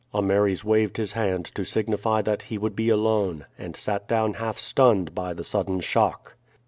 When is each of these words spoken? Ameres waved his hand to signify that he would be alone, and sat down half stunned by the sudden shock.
Ameres 0.15 0.65
waved 0.65 0.97
his 0.97 1.11
hand 1.11 1.45
to 1.53 1.63
signify 1.63 2.23
that 2.23 2.41
he 2.41 2.57
would 2.57 2.75
be 2.75 2.89
alone, 2.89 3.45
and 3.55 3.75
sat 3.75 4.07
down 4.07 4.33
half 4.33 4.57
stunned 4.57 5.13
by 5.13 5.31
the 5.35 5.43
sudden 5.43 5.79
shock. 5.79 6.35